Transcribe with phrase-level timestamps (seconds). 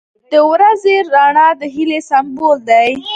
[0.31, 2.89] •د ورځې رڼا د هیلې سمبول دی.